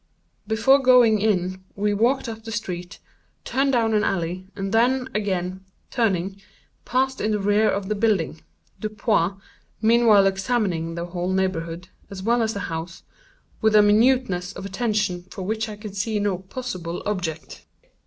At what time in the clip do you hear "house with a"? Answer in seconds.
12.61-13.83